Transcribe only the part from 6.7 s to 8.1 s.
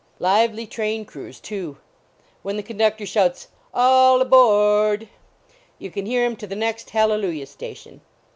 hallelujah station.